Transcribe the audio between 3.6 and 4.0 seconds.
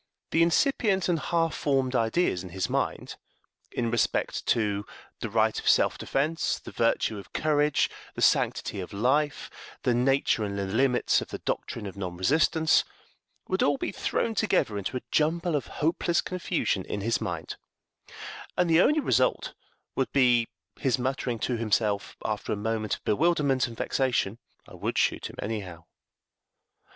in